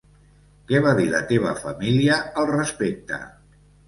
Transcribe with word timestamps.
Què 0.69 0.77
va 0.85 0.93
dir 0.99 1.03
la 1.11 1.19
teva 1.31 1.51
família 1.63 2.15
al 2.45 2.49
respecte? 2.53 3.21